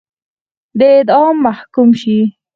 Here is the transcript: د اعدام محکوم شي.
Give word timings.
د 0.79 0.81
اعدام 0.95 1.35
محکوم 1.45 1.89
شي. 2.01 2.19